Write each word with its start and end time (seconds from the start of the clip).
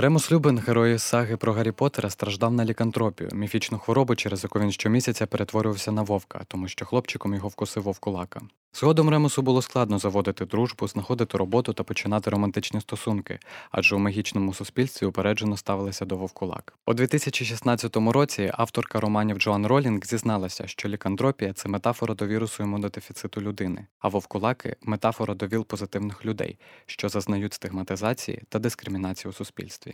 Ремус 0.00 0.32
Любен, 0.32 0.58
герой 0.58 0.98
саги 0.98 1.36
про 1.36 1.52
Гаррі 1.52 1.72
Поттера, 1.72 2.10
страждав 2.10 2.52
на 2.52 2.64
лікантропію, 2.64 3.30
міфічну 3.32 3.78
хворобу, 3.78 4.14
через 4.14 4.44
яку 4.44 4.60
він 4.60 4.72
щомісяця 4.72 5.26
перетворювався 5.26 5.92
на 5.92 6.02
вовка, 6.02 6.40
тому 6.48 6.68
що 6.68 6.86
хлопчиком 6.86 7.34
його 7.34 7.48
вкусив 7.48 7.82
вовкулака. 7.82 8.40
Згодом 8.72 9.10
Ремусу 9.10 9.42
було 9.42 9.62
складно 9.62 9.98
заводити 9.98 10.46
дружбу, 10.46 10.88
знаходити 10.88 11.38
роботу 11.38 11.72
та 11.72 11.82
починати 11.82 12.30
романтичні 12.30 12.80
стосунки, 12.80 13.38
адже 13.70 13.96
у 13.96 13.98
магічному 13.98 14.54
суспільстві 14.54 15.06
упереджено 15.06 15.56
ставилися 15.56 16.04
до 16.04 16.16
вовкулак. 16.16 16.74
У 16.86 16.94
2016 16.94 17.96
році 17.96 18.50
авторка 18.54 19.00
романів 19.00 19.38
Джоан 19.38 19.66
Ролінг 19.66 20.04
зізналася, 20.04 20.66
що 20.66 20.88
лікантропія 20.88 21.52
це 21.52 21.68
метафора 21.68 22.14
до 22.14 22.26
вірусу 22.26 22.62
імунодефіциту 22.62 23.40
людини, 23.40 23.86
а 23.98 24.08
вовкулаки 24.08 24.76
метафора 24.82 25.34
до 25.34 25.46
віл 25.46 25.66
позитивних 25.66 26.24
людей, 26.24 26.58
що 26.86 27.08
зазнають 27.08 27.54
стигматизації 27.54 28.42
та 28.48 28.58
дискримінації 28.58 29.30
у 29.30 29.32
суспільстві. 29.32 29.87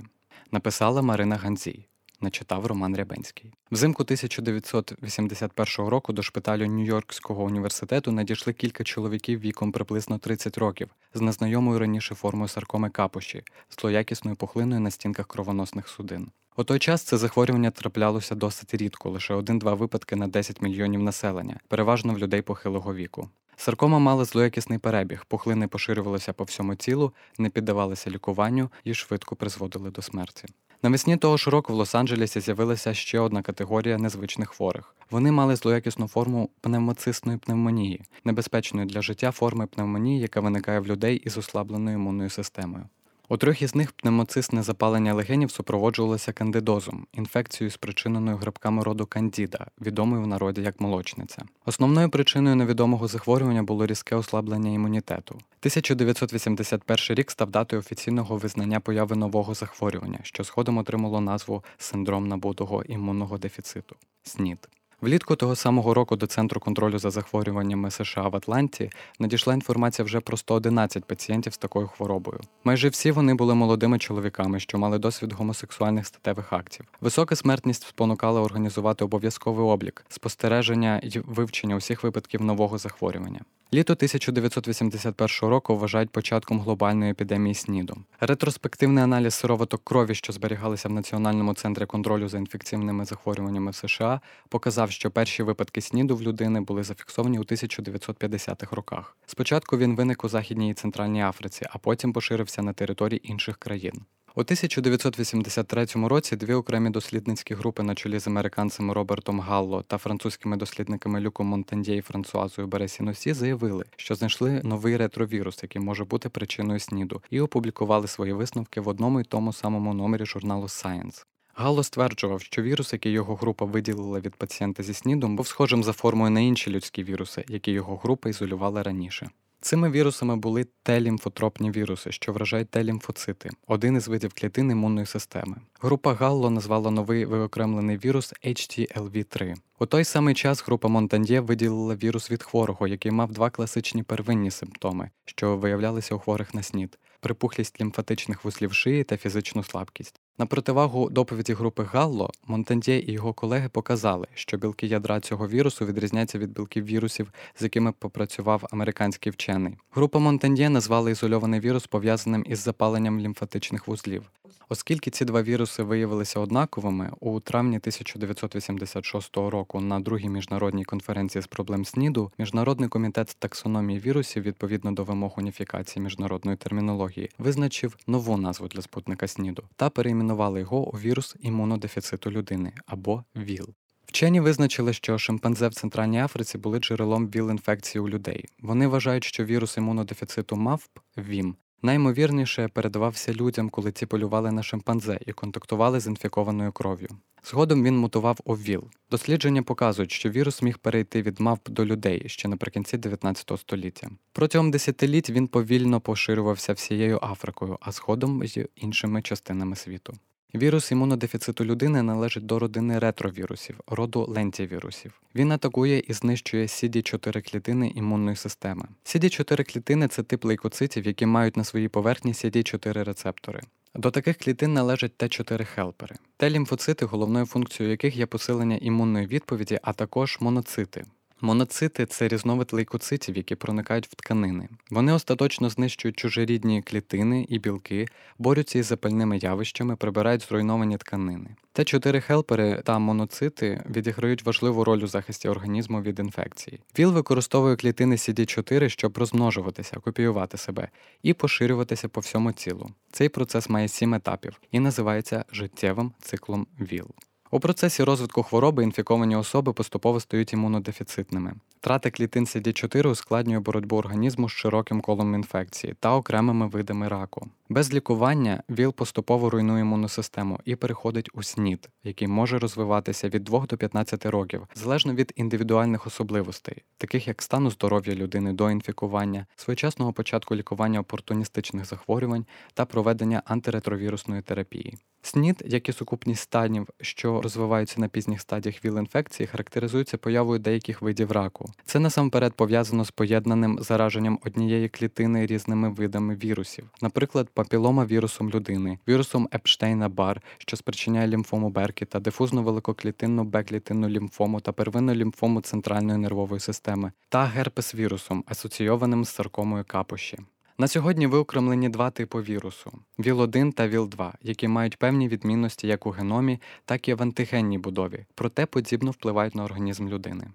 Написала 0.50 1.02
Марина 1.02 1.36
Ганзій 1.36 1.86
начитав 2.24 2.66
Роман 2.66 2.96
Рябенський. 2.96 3.52
Взимку 3.70 4.02
1981 4.02 5.88
року 5.88 6.12
до 6.12 6.22
шпиталю 6.22 6.64
Нью-Йоркського 6.66 7.42
університету 7.42 8.12
надійшли 8.12 8.52
кілька 8.52 8.84
чоловіків 8.84 9.40
віком 9.40 9.72
приблизно 9.72 10.18
30 10.18 10.58
років 10.58 10.88
з 11.14 11.20
незнайомою 11.20 11.78
раніше 11.78 12.14
формою 12.14 12.48
саркоми 12.48 12.90
капуші, 12.90 13.42
злоякісною 13.70 14.36
пухлиною 14.36 14.80
на 14.80 14.90
стінках 14.90 15.26
кровоносних 15.26 15.88
судин. 15.88 16.30
У 16.56 16.64
той 16.64 16.78
час 16.78 17.02
це 17.02 17.16
захворювання 17.16 17.70
траплялося 17.70 18.34
досить 18.34 18.74
рідко, 18.74 19.10
лише 19.10 19.34
один-два 19.34 19.74
випадки 19.74 20.16
на 20.16 20.28
10 20.28 20.62
мільйонів 20.62 21.02
населення, 21.02 21.60
переважно 21.68 22.14
в 22.14 22.18
людей 22.18 22.42
похилого 22.42 22.94
віку. 22.94 23.30
Саркома 23.56 23.98
мала 23.98 24.24
злоякісний 24.24 24.78
перебіг, 24.78 25.24
пухлини 25.28 25.68
поширювалися 25.68 26.32
по 26.32 26.44
всьому 26.44 26.74
тілу, 26.74 27.12
не 27.38 27.48
піддавалися 27.48 28.10
лікуванню 28.10 28.70
і 28.84 28.94
швидко 28.94 29.36
призводили 29.36 29.90
до 29.90 30.02
смерті. 30.02 30.46
Навесні 30.82 31.16
того 31.16 31.36
ж 31.36 31.50
року 31.50 31.72
в 31.72 31.76
Лос-Анджелесі 31.80 32.40
з'явилася 32.40 32.94
ще 32.94 33.20
одна 33.20 33.42
категорія 33.42 33.98
незвичних 33.98 34.48
хворих. 34.48 34.94
Вони 35.10 35.32
мали 35.32 35.56
злоякісну 35.56 36.08
форму 36.08 36.50
пневмоцисної 36.60 37.38
пневмонії, 37.38 38.02
небезпечної 38.24 38.86
для 38.86 39.02
життя 39.02 39.30
форми 39.30 39.66
пневмонії, 39.66 40.20
яка 40.20 40.40
виникає 40.40 40.80
в 40.80 40.86
людей 40.86 41.16
із 41.16 41.38
ослабленою 41.38 41.96
імунною 41.96 42.30
системою. 42.30 42.84
У 43.28 43.36
трьох 43.36 43.62
із 43.62 43.74
них 43.74 43.92
пневмоцистне 43.92 44.62
запалення 44.62 45.14
легенів 45.14 45.50
супроводжувалося 45.50 46.32
кандидозом, 46.32 47.06
інфекцією, 47.12 47.70
спричиненою 47.70 48.36
грибками 48.36 48.82
роду 48.82 49.06
кандіда, 49.06 49.66
відомою 49.80 50.22
в 50.22 50.26
народі 50.26 50.62
як 50.62 50.80
молочниця. 50.80 51.42
Основною 51.66 52.10
причиною 52.10 52.56
невідомого 52.56 53.08
захворювання 53.08 53.62
було 53.62 53.86
різке 53.86 54.16
ослаблення 54.16 54.70
імунітету. 54.70 55.34
1981 55.34 57.16
рік 57.16 57.30
став 57.30 57.50
датою 57.50 57.80
офіційного 57.80 58.36
визнання 58.36 58.80
появи 58.80 59.16
нового 59.16 59.54
захворювання, 59.54 60.18
що 60.22 60.44
згодом 60.44 60.78
отримало 60.78 61.20
назву 61.20 61.64
синдром 61.78 62.28
набутого 62.28 62.82
імунного 62.82 63.38
дефіциту 63.38 63.96
СНІД. 64.22 64.68
Влітку 65.00 65.36
того 65.36 65.56
самого 65.56 65.94
року 65.94 66.16
до 66.16 66.26
Центру 66.26 66.60
контролю 66.60 66.98
за 66.98 67.10
захворюваннями 67.10 67.90
США 67.90 68.28
в 68.28 68.36
Атланті 68.36 68.90
надійшла 69.18 69.54
інформація 69.54 70.04
вже 70.04 70.20
про 70.20 70.36
111 70.36 71.04
пацієнтів 71.04 71.52
з 71.52 71.58
такою 71.58 71.86
хворобою. 71.86 72.40
Майже 72.64 72.88
всі 72.88 73.10
вони 73.10 73.34
були 73.34 73.54
молодими 73.54 73.98
чоловіками, 73.98 74.60
що 74.60 74.78
мали 74.78 74.98
досвід 74.98 75.32
гомосексуальних 75.32 76.06
статевих 76.06 76.52
актів. 76.52 76.86
Висока 77.00 77.36
смертність 77.36 77.86
спонукала 77.86 78.40
організувати 78.40 79.04
обов'язковий 79.04 79.66
облік, 79.66 80.04
спостереження 80.08 81.00
і 81.02 81.18
вивчення 81.18 81.76
усіх 81.76 82.04
випадків 82.04 82.42
нового 82.42 82.78
захворювання. 82.78 83.40
Літо 83.74 83.92
1981 83.92 85.50
року 85.50 85.76
вважають 85.76 86.10
початком 86.10 86.60
глобальної 86.60 87.10
епідемії 87.10 87.54
СНІДу. 87.54 87.96
Ретроспективний 88.20 89.04
аналіз 89.04 89.34
сироваток 89.34 89.84
крові, 89.84 90.14
що 90.14 90.32
зберігалися 90.32 90.88
в 90.88 90.92
Національному 90.92 91.54
центрі 91.54 91.86
контролю 91.86 92.28
за 92.28 92.38
інфекційними 92.38 93.04
захворюваннями 93.04 93.70
в 93.70 93.74
США, 93.74 94.20
показав, 94.48 94.90
що 94.90 95.10
перші 95.10 95.42
випадки 95.42 95.80
СНІДу 95.80 96.16
в 96.16 96.22
людини 96.22 96.60
були 96.60 96.82
зафіксовані 96.82 97.38
у 97.38 97.42
1950-х 97.42 98.76
роках. 98.76 99.16
Спочатку 99.26 99.78
він 99.78 99.96
виник 99.96 100.24
у 100.24 100.28
Західній 100.28 100.70
і 100.70 100.74
Центральній 100.74 101.22
Африці, 101.22 101.66
а 101.70 101.78
потім 101.78 102.12
поширився 102.12 102.62
на 102.62 102.72
території 102.72 103.30
інших 103.30 103.56
країн. 103.56 104.02
У 104.36 104.40
1983 104.40 105.86
році 105.94 106.36
дві 106.36 106.54
окремі 106.54 106.90
дослідницькі 106.90 107.54
групи 107.54 107.82
на 107.82 107.94
чолі 107.94 108.18
з 108.18 108.26
американцем 108.26 108.92
Робертом 108.92 109.40
Галло 109.40 109.82
та 109.82 109.98
французькими 109.98 110.56
дослідниками 110.56 111.20
Люком 111.20 111.46
Монтандє 111.46 111.96
і 111.96 112.00
Франсуазою 112.00 112.68
Бересіносі 112.68 113.32
заявили, 113.32 113.84
що 113.96 114.14
знайшли 114.14 114.60
новий 114.64 114.96
ретровірус, 114.96 115.62
який 115.62 115.82
може 115.82 116.04
бути 116.04 116.28
причиною 116.28 116.80
СНІДу, 116.80 117.22
і 117.30 117.40
опублікували 117.40 118.06
свої 118.06 118.32
висновки 118.32 118.80
в 118.80 118.88
одному 118.88 119.20
і 119.20 119.24
тому 119.24 119.52
самому 119.52 119.94
номері 119.94 120.26
журналу 120.26 120.66
Science. 120.66 121.24
Галло 121.54 121.82
стверджував, 121.82 122.40
що 122.40 122.62
вірус, 122.62 122.92
який 122.92 123.12
його 123.12 123.34
група 123.34 123.64
виділила 123.64 124.20
від 124.20 124.36
пацієнта 124.36 124.82
зі 124.82 124.94
снідом, 124.94 125.36
був 125.36 125.46
схожим 125.46 125.84
за 125.84 125.92
формою 125.92 126.30
на 126.30 126.40
інші 126.40 126.70
людські 126.70 127.04
віруси, 127.04 127.44
які 127.48 127.70
його 127.70 127.96
група 127.96 128.28
ізолювала 128.28 128.82
раніше. 128.82 129.30
Цими 129.64 129.90
вірусами 129.90 130.36
були 130.36 130.66
Т-лімфотропні 130.82 131.70
віруси, 131.70 132.12
що 132.12 132.32
вражають 132.32 132.70
Т-лімфоцити, 132.70 133.50
один 133.66 133.96
із 133.96 134.08
видів 134.08 134.32
клітин 134.34 134.70
імунної 134.70 135.06
системи. 135.06 135.56
Група 135.80 136.14
Галло 136.14 136.50
назвала 136.50 136.90
новий 136.90 137.24
виокремлений 137.24 137.96
вірус 137.96 138.34
HTLV3. 138.44 139.54
У 139.78 139.86
той 139.86 140.04
самий 140.04 140.34
час 140.34 140.64
група 140.66 140.88
Монтандє 140.88 141.40
виділила 141.40 141.94
вірус 141.94 142.30
від 142.30 142.42
хворого, 142.42 142.86
який 142.86 143.12
мав 143.12 143.32
два 143.32 143.50
класичні 143.50 144.02
первинні 144.02 144.50
симптоми, 144.50 145.10
що 145.24 145.56
виявлялися 145.56 146.14
у 146.14 146.18
хворих 146.18 146.54
на 146.54 146.62
снід 146.62 146.98
припухлість 147.24 147.80
лімфатичних 147.80 148.44
вузлів 148.44 148.72
шиї 148.72 149.04
та 149.04 149.16
фізичну 149.16 149.62
слабкість. 149.62 150.20
На 150.38 150.46
противагу 150.46 151.10
доповіді 151.10 151.52
групи 151.52 151.84
Галло, 151.84 152.30
Монтандє 152.46 152.98
і 152.98 153.12
його 153.12 153.32
колеги 153.32 153.68
показали, 153.68 154.26
що 154.34 154.56
білки 154.56 154.86
ядра 154.86 155.20
цього 155.20 155.48
вірусу 155.48 155.86
відрізняються 155.86 156.38
від 156.38 156.52
білків 156.52 156.84
вірусів, 156.84 157.32
з 157.58 157.62
якими 157.62 157.92
попрацював 157.92 158.66
американський 158.70 159.32
вчений. 159.32 159.76
Група 159.90 160.18
Монтандє 160.18 160.68
назвала 160.68 161.10
ізольований 161.10 161.60
вірус 161.60 161.86
пов'язаним 161.86 162.44
із 162.48 162.58
запаленням 162.58 163.20
лімфатичних 163.20 163.88
вузлів. 163.88 164.30
Оскільки 164.68 165.10
ці 165.10 165.24
два 165.24 165.42
віруси 165.42 165.82
виявилися 165.82 166.40
однаковими, 166.40 167.10
у 167.20 167.40
травні 167.40 167.76
1986 167.76 169.36
року 169.36 169.80
на 169.80 170.00
другій 170.00 170.28
міжнародній 170.28 170.84
конференції 170.84 171.42
з 171.42 171.46
проблем 171.46 171.84
СНІДу 171.84 172.32
Міжнародний 172.38 172.88
комітет 172.88 173.36
таксономії 173.38 173.98
вірусів 173.98 174.42
відповідно 174.42 174.92
до 174.92 175.04
вимог 175.04 175.34
уніфікації 175.36 176.02
міжнародної 176.02 176.56
термінології 176.56 177.13
визначив 177.38 177.96
нову 178.06 178.36
назву 178.36 178.68
для 178.68 178.82
спутника 178.82 179.28
СНІДу 179.28 179.62
та 179.76 179.90
перейменували 179.90 180.60
його 180.60 180.94
у 180.94 180.98
вірус 180.98 181.36
імунодефіциту 181.40 182.30
людини 182.30 182.72
або 182.86 183.24
ВІЛ. 183.36 183.74
Вчені 184.06 184.40
визначили, 184.40 184.92
що 184.92 185.18
шимпанзе 185.18 185.68
в 185.68 185.74
Центральній 185.74 186.20
Африці 186.20 186.58
були 186.58 186.78
джерелом 186.78 187.28
ВІЛ-інфекції 187.28 188.02
у 188.02 188.08
людей. 188.08 188.44
Вони 188.60 188.86
вважають, 188.86 189.24
що 189.24 189.44
вірус 189.44 189.76
імунодефіциту 189.76 190.56
мавп 190.56 190.98
ВІМ 191.16 191.56
Наймовірніше 191.84 192.68
передавався 192.68 193.32
людям, 193.32 193.70
коли 193.70 193.92
ці 193.92 194.06
полювали 194.06 194.52
на 194.52 194.62
шимпанзе 194.62 195.18
і 195.26 195.32
контактували 195.32 196.00
з 196.00 196.06
інфікованою 196.06 196.72
кров'ю. 196.72 197.08
Згодом 197.44 197.84
він 197.84 197.98
мутував 197.98 198.38
у 198.44 198.54
ВІЛ. 198.54 198.84
Дослідження 199.10 199.62
показують, 199.62 200.12
що 200.12 200.30
вірус 200.30 200.62
міг 200.62 200.78
перейти 200.78 201.22
від 201.22 201.40
мавп 201.40 201.70
до 201.70 201.86
людей 201.86 202.22
ще 202.26 202.48
наприкінці 202.48 202.98
19 202.98 203.52
століття. 203.60 204.10
Протягом 204.32 204.70
десятиліть 204.70 205.30
він 205.30 205.46
повільно 205.46 206.00
поширювався 206.00 206.72
всією 206.72 207.18
Африкою, 207.22 207.78
а 207.80 207.92
згодом 207.92 208.46
з 208.46 208.68
іншими 208.74 209.22
частинами 209.22 209.76
світу. 209.76 210.14
Вірус 210.56 210.92
імунодефіциту 210.92 211.64
людини 211.64 212.02
належить 212.02 212.46
до 212.46 212.58
родини 212.58 212.98
ретровірусів, 212.98 213.80
роду 213.86 214.26
лентівірусів. 214.28 215.20
Він 215.34 215.52
атакує 215.52 216.02
і 216.08 216.12
знищує 216.12 216.66
CD4 216.66 217.50
клітини 217.50 217.92
імунної 217.94 218.36
системи. 218.36 218.84
CD4 219.04 219.72
клітини 219.72 220.08
це 220.08 220.22
тип 220.22 220.44
лейкоцитів, 220.44 221.06
які 221.06 221.26
мають 221.26 221.56
на 221.56 221.64
своїй 221.64 221.88
поверхні 221.88 222.32
CD4 222.32 223.04
рецептори. 223.04 223.60
До 223.94 224.10
таких 224.10 224.38
клітин 224.38 224.72
належать 224.72 225.12
Т4 225.18 225.64
хелпери. 225.64 226.16
Т-лімфоцити, 226.36 227.06
головною 227.06 227.46
функцією 227.46 227.90
яких 227.90 228.16
є 228.16 228.26
посилення 228.26 228.76
імунної 228.76 229.26
відповіді, 229.26 229.78
а 229.82 229.92
також 229.92 230.38
моноцити. 230.40 231.04
Моноцити 231.40 232.06
це 232.06 232.28
різновид 232.28 232.72
лейкоцитів, 232.72 233.36
які 233.36 233.54
проникають 233.54 234.06
в 234.06 234.14
тканини. 234.14 234.68
Вони 234.90 235.12
остаточно 235.12 235.70
знищують 235.70 236.16
чужорідні 236.16 236.82
клітини 236.82 237.46
і 237.48 237.58
білки, 237.58 238.06
борються 238.38 238.78
із 238.78 238.86
запальними 238.86 239.38
явищами, 239.38 239.96
прибирають 239.96 240.42
зруйновані 240.42 240.96
тканини. 240.96 241.56
Т4 241.74 242.20
хелпери 242.20 242.82
та 242.84 242.98
моноцити 242.98 243.84
відіграють 243.90 244.42
важливу 244.42 244.84
роль 244.84 245.02
у 245.02 245.06
захисті 245.06 245.48
організму 245.48 246.02
від 246.02 246.18
інфекції. 246.18 246.80
ВІЛ 246.98 247.12
використовує 247.12 247.76
клітини 247.76 248.16
CD4, 248.16 248.88
щоб 248.88 249.18
розмножуватися, 249.18 249.96
копіювати 249.96 250.56
себе 250.56 250.88
і 251.22 251.32
поширюватися 251.32 252.08
по 252.08 252.20
всьому 252.20 252.52
тілу. 252.52 252.90
Цей 253.12 253.28
процес 253.28 253.68
має 253.68 253.88
сім 253.88 254.14
етапів 254.14 254.60
і 254.70 254.80
називається 254.80 255.44
життєвим 255.52 256.12
циклом 256.20 256.66
ВІЛ. 256.80 257.06
У 257.54 257.60
процесі 257.60 258.04
розвитку 258.04 258.42
хвороби 258.42 258.82
інфіковані 258.82 259.36
особи 259.36 259.72
поступово 259.72 260.20
стають 260.20 260.52
імунодефіцитними. 260.52 261.52
Втрата 261.80 262.10
клітин 262.10 262.44
CD4 262.44 263.08
ускладнює 263.08 263.58
боротьбу 263.58 263.96
організму 263.96 264.48
з 264.48 264.52
широким 264.52 265.00
колом 265.00 265.34
інфекції 265.34 265.94
та 266.00 266.14
окремими 266.14 266.66
видами 266.66 267.08
раку. 267.08 267.48
Без 267.68 267.94
лікування 267.94 268.62
ВІЛ 268.70 268.94
поступово 268.94 269.50
руйнує 269.50 269.80
імунну 269.80 270.08
систему 270.08 270.60
і 270.64 270.76
переходить 270.76 271.30
у 271.34 271.42
СНІД, 271.42 271.88
який 272.04 272.28
може 272.28 272.58
розвиватися 272.58 273.28
від 273.28 273.44
2 273.44 273.66
до 273.66 273.76
15 273.76 274.26
років, 274.26 274.66
залежно 274.74 275.14
від 275.14 275.32
індивідуальних 275.36 276.06
особливостей, 276.06 276.82
таких 276.98 277.28
як 277.28 277.42
стану 277.42 277.70
здоров'я 277.70 278.14
людини 278.14 278.52
до 278.52 278.70
інфікування, 278.70 279.46
своєчасного 279.56 280.12
початку 280.12 280.56
лікування 280.56 281.00
опортуністичних 281.00 281.84
захворювань 281.84 282.46
та 282.74 282.84
проведення 282.84 283.42
антиретровірусної 283.44 284.42
терапії. 284.42 284.98
СНІД, 285.22 285.62
як 285.66 285.88
і 285.88 285.92
сукупність 285.92 286.42
станів, 286.42 286.88
що 287.00 287.40
розвиваються 287.44 288.00
на 288.00 288.08
пізніх 288.08 288.40
стадіях 288.40 288.84
ВІЛ-інфекції, 288.84 289.46
характеризується 289.46 290.16
появою 290.16 290.58
деяких 290.58 291.02
видів 291.02 291.32
раку. 291.32 291.70
Це 291.84 291.98
насамперед 291.98 292.54
пов'язано 292.54 293.04
з 293.04 293.10
поєднаним 293.10 293.78
зараженням 293.80 294.38
однієї 294.46 294.88
клітини 294.88 295.46
різними 295.46 295.88
видами 295.88 296.34
вірусів, 296.34 296.90
наприклад, 297.02 297.48
папілома 297.54 298.06
вірусом 298.06 298.50
людини, 298.50 298.98
вірусом 299.08 299.48
Епштейна 299.54 300.08
Бар, 300.08 300.42
що 300.58 300.76
спричиняє 300.76 301.28
лімфому 301.28 301.70
Беркіта, 301.70 302.20
дифузну 302.20 302.62
великоклітинну 302.62 303.44
беклітинну 303.44 304.08
лімфому 304.08 304.60
та 304.60 304.72
первинну 304.72 305.14
лімфому 305.14 305.60
центральної 305.60 306.18
нервової 306.18 306.60
системи, 306.60 307.12
та 307.28 307.44
герпес 307.44 307.94
вірусом, 307.94 308.44
асоційованим 308.46 309.24
з 309.24 309.28
саркомою 309.28 309.84
капуші. 309.86 310.38
На 310.78 310.88
сьогодні 310.88 311.26
виокремлені 311.26 311.88
два 311.88 312.10
типи 312.10 312.40
вірусу 312.40 312.92
ВІЛ-1 313.18 313.72
та 313.72 313.88
ВІЛ-2, 313.88 314.32
які 314.42 314.68
мають 314.68 314.96
певні 314.96 315.28
відмінності 315.28 315.86
як 315.86 316.06
у 316.06 316.10
геномі, 316.10 316.60
так 316.84 317.08
і 317.08 317.14
в 317.14 317.22
антигенній 317.22 317.78
будові, 317.78 318.26
проте 318.34 318.66
подібно 318.66 319.10
впливають 319.10 319.54
на 319.54 319.64
організм 319.64 320.08
людини. 320.08 320.50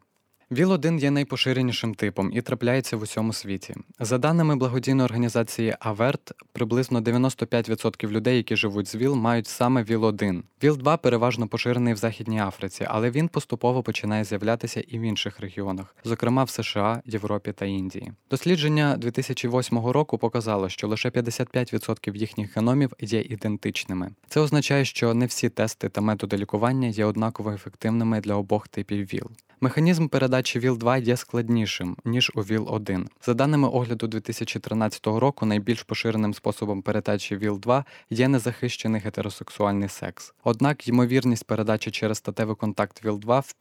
ВІЛ-1 0.51 0.99
є 0.99 1.11
найпоширенішим 1.11 1.95
типом 1.95 2.31
і 2.33 2.41
трапляється 2.41 2.97
в 2.97 3.01
усьому 3.01 3.33
світі. 3.33 3.75
За 3.99 4.17
даними 4.17 4.55
благодійної 4.55 5.05
організації 5.05 5.75
Аверт, 5.79 6.31
приблизно 6.51 7.01
95% 7.01 8.11
людей, 8.11 8.37
які 8.37 8.55
живуть 8.55 8.87
з 8.87 8.95
ВІЛ, 8.95 9.15
мають 9.15 9.47
саме 9.47 9.83
ВІЛ-1. 9.83 10.41
ВІЛ-2 10.63 10.97
переважно 10.97 11.47
поширений 11.47 11.93
в 11.93 11.97
Західній 11.97 12.39
Африці, 12.39 12.85
але 12.89 13.09
він 13.09 13.27
поступово 13.27 13.83
починає 13.83 14.23
з'являтися 14.23 14.81
і 14.87 14.99
в 14.99 15.01
інших 15.01 15.39
регіонах, 15.39 15.95
зокрема 16.03 16.43
в 16.43 16.49
США, 16.49 17.01
Європі 17.05 17.51
та 17.51 17.65
Індії. 17.65 18.11
Дослідження 18.31 18.97
2008 18.97 19.79
року 19.79 20.17
показало, 20.17 20.69
що 20.69 20.87
лише 20.87 21.09
55% 21.09 22.15
їхніх 22.15 22.55
геномів 22.55 22.93
є 22.99 23.21
ідентичними. 23.21 24.11
Це 24.27 24.39
означає, 24.39 24.85
що 24.85 25.13
не 25.13 25.25
всі 25.25 25.49
тести 25.49 25.89
та 25.89 26.01
методи 26.01 26.37
лікування 26.37 26.87
є 26.87 27.05
однаково 27.05 27.51
ефективними 27.51 28.21
для 28.21 28.35
обох 28.35 28.67
типів 28.67 29.05
ВІЛ. 29.13 29.31
Механізм 29.61 30.07
передачі 30.07 30.38
ВІЛ-2 30.39 31.03
є 31.03 31.17
складнішим, 31.17 31.97
ніж 32.05 32.31
у 32.35 32.41
ВІЛ-1. 32.41 33.05
За 33.25 33.33
даними 33.33 33.67
огляду 33.67 34.07
2013 34.07 35.07
року, 35.07 35.45
найбільш 35.45 35.83
поширеним 35.83 36.33
способом 36.33 36.81
передачі 36.81 37.37
ВІЛ-2 37.37 37.83
є 38.09 38.27
незахищений 38.27 39.01
гетеросексуальний 39.01 39.89
секс. 39.89 40.33
Однак 40.43 40.87
ймовірність 40.87 41.45
передачі 41.45 41.91
через 41.91 42.17
статевий 42.17 42.55
контакт 42.55 43.05
ВІЛ-2 43.05 43.39
в 43.39 43.55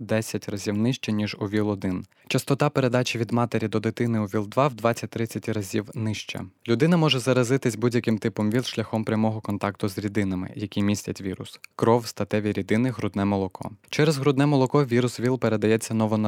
5-10 0.00 0.50
разів 0.50 0.76
нижче, 0.76 1.12
ніж 1.12 1.36
у 1.40 1.48
ВІЛ-1. 1.48 2.02
Частота 2.28 2.70
передачі 2.70 3.18
від 3.18 3.32
матері 3.32 3.68
до 3.68 3.80
дитини 3.80 4.18
у 4.18 4.24
ВІЛ-2 4.24 4.68
в 4.68 4.74
20-30 4.74 5.52
разів 5.52 5.90
нижча. 5.94 6.44
Людина 6.68 6.96
може 6.96 7.18
заразитись 7.18 7.76
будь-яким 7.76 8.18
типом 8.18 8.50
ВІЛ 8.50 8.62
шляхом 8.62 9.04
прямого 9.04 9.40
контакту 9.40 9.88
з 9.88 9.98
рідинами, 9.98 10.50
які 10.54 10.82
містять 10.82 11.20
вірус: 11.20 11.60
кров, 11.76 12.06
статеві 12.06 12.52
рідини, 12.52 12.90
грудне 12.90 13.24
молоко. 13.24 13.70
Через 13.90 14.18
грудне 14.18 14.46
молоко 14.46 14.84
вірус 14.84 15.20
ВІЛ 15.20 15.38
передається 15.38 15.94
новонародженим 15.94 16.23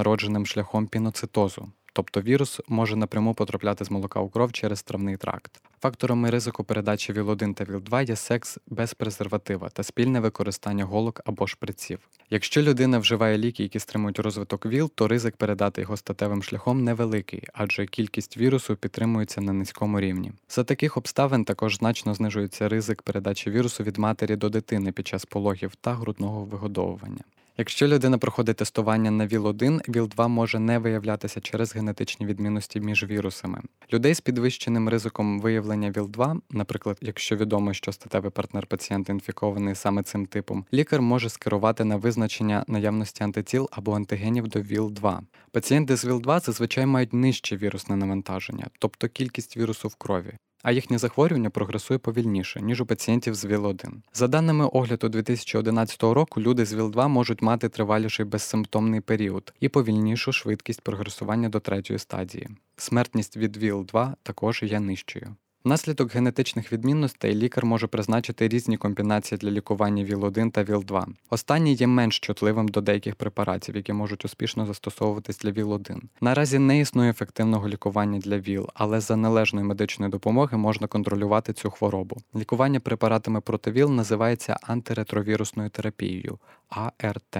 шляхом 0.46 0.86
піноцитозу. 0.86 1.68
Тобто 1.96 2.20
вірус 2.20 2.60
може 2.68 2.96
напряму 2.96 3.34
потрапляти 3.34 3.84
з 3.84 3.90
молока 3.90 4.20
у 4.20 4.28
кров 4.28 4.52
через 4.52 4.82
травний 4.82 5.16
тракт. 5.16 5.60
Факторами 5.80 6.30
ризику 6.30 6.64
передачі 6.64 7.12
ВІЛ-1 7.12 7.54
та 7.54 7.64
ВІЛ-2 7.64 8.08
є 8.08 8.16
секс 8.16 8.58
без 8.66 8.94
презерватива 8.94 9.68
та 9.68 9.82
спільне 9.82 10.20
використання 10.20 10.84
голок 10.84 11.20
або 11.24 11.46
шприців. 11.46 11.98
Якщо 12.30 12.62
людина 12.62 12.98
вживає 12.98 13.38
ліки, 13.38 13.62
які 13.62 13.78
стримують 13.78 14.18
розвиток 14.18 14.66
ВІЛ, 14.66 14.90
то 14.94 15.08
ризик 15.08 15.36
передати 15.36 15.80
його 15.80 15.96
статевим 15.96 16.42
шляхом 16.42 16.84
невеликий, 16.84 17.42
адже 17.52 17.86
кількість 17.86 18.36
вірусу 18.36 18.76
підтримується 18.76 19.40
на 19.40 19.52
низькому 19.52 20.00
рівні. 20.00 20.32
За 20.48 20.64
таких 20.64 20.96
обставин 20.96 21.44
також 21.44 21.76
значно 21.76 22.14
знижується 22.14 22.68
ризик 22.68 23.02
передачі 23.02 23.50
вірусу 23.50 23.82
від 23.82 23.98
матері 23.98 24.36
до 24.36 24.48
дитини 24.48 24.92
під 24.92 25.06
час 25.06 25.24
пологів 25.24 25.74
та 25.74 25.94
грудного 25.94 26.44
вигодовування. 26.44 27.24
Якщо 27.58 27.86
людина 27.88 28.18
проходить 28.18 28.56
тестування 28.56 29.10
на 29.10 29.26
ВІЛ-1, 29.26 29.90
ВІЛ-2 29.90 30.28
може 30.28 30.58
не 30.58 30.78
виявлятися 30.78 31.40
через 31.40 31.74
генетичні 31.76 32.26
відмінності 32.26 32.80
між 32.80 33.04
вірусами. 33.04 33.60
Людей 33.92 34.14
з 34.14 34.20
підвищеним 34.20 34.88
ризиком 34.88 35.40
виявлення 35.40 35.90
ВІЛ-2, 35.90 36.40
наприклад, 36.50 36.98
якщо 37.00 37.36
відомо, 37.36 37.72
що 37.72 37.92
статевий 37.92 38.30
партнер 38.30 38.66
пацієнта 38.66 39.12
інфікований 39.12 39.74
саме 39.74 40.02
цим 40.02 40.26
типом, 40.26 40.64
лікар 40.72 41.02
може 41.02 41.28
скерувати 41.28 41.84
на 41.84 41.96
визначення 41.96 42.64
наявності 42.68 43.24
антитіл 43.24 43.68
або 43.72 43.92
антигенів 43.92 44.48
до 44.48 44.60
ВІЛ-2. 44.60 45.18
Пацієнти 45.52 45.96
з 45.96 46.04
ВІЛ-2 46.04 46.40
зазвичай 46.40 46.86
мають 46.86 47.12
нижче 47.12 47.56
вірусне 47.56 47.96
навантаження, 47.96 48.66
тобто 48.78 49.08
кількість 49.08 49.56
вірусу 49.56 49.88
в 49.88 49.94
крові 49.94 50.32
а 50.62 50.72
їхнє 50.72 50.98
захворювання 50.98 51.50
прогресує 51.50 51.98
повільніше, 51.98 52.62
ніж 52.62 52.80
у 52.80 52.86
пацієнтів 52.86 53.34
з 53.34 53.44
ВІЛ-1. 53.44 53.92
За 54.12 54.28
даними 54.28 54.64
огляду 54.66 55.08
2011 55.08 56.02
року, 56.02 56.40
люди 56.40 56.64
з 56.64 56.74
ВІЛ-2 56.74 57.08
можуть 57.08 57.42
мати 57.42 57.68
триваліший 57.68 58.26
безсимптомний 58.26 59.00
період 59.00 59.54
і 59.60 59.68
повільнішу 59.68 60.32
швидкість 60.32 60.80
прогресування 60.80 61.48
до 61.48 61.60
третьої 61.60 61.98
стадії. 61.98 62.48
Смертність 62.76 63.36
від 63.36 63.56
ВІЛ-2 63.56 64.12
також 64.22 64.62
є 64.62 64.80
нижчою. 64.80 65.36
Внаслідок 65.66 66.14
генетичних 66.14 66.72
відмінностей 66.72 67.34
лікар 67.34 67.64
може 67.64 67.86
призначити 67.86 68.48
різні 68.48 68.76
комбінації 68.76 69.38
для 69.38 69.50
лікування 69.50 70.04
ВІЛ-1 70.04 70.50
та 70.50 70.64
ВІЛ-2. 70.64 71.06
Останній 71.30 71.74
є 71.74 71.86
менш 71.86 72.18
чутливим 72.18 72.68
до 72.68 72.80
деяких 72.80 73.16
препаратів, 73.16 73.76
які 73.76 73.92
можуть 73.92 74.24
успішно 74.24 74.66
застосовуватись 74.66 75.38
для 75.38 75.50
ВІЛ-1. 75.50 76.00
Наразі 76.20 76.58
не 76.58 76.80
існує 76.80 77.10
ефективного 77.10 77.68
лікування 77.68 78.18
для 78.18 78.38
ВІЛ, 78.38 78.68
але 78.74 79.00
за 79.00 79.16
належної 79.16 79.66
медичної 79.66 80.12
допомоги 80.12 80.56
можна 80.56 80.86
контролювати 80.86 81.52
цю 81.52 81.70
хворобу. 81.70 82.16
Лікування 82.36 82.80
препаратами 82.80 83.40
проти 83.40 83.70
ВІЛ 83.70 83.90
називається 83.90 84.56
антиретровірусною 84.62 85.70
терапією 85.70 86.38
АРТ. 86.68 87.38